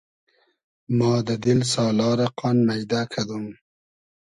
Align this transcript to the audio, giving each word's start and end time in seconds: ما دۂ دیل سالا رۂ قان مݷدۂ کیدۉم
ما 0.97 1.11
دۂ 1.25 1.35
دیل 1.43 1.61
سالا 1.71 2.09
رۂ 2.17 2.27
قان 2.39 2.57
مݷدۂ 2.67 3.01
کیدۉم 3.11 3.45